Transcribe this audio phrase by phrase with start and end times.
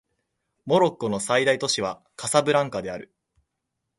[0.65, 3.13] モロッコの最大都市はカサブランカである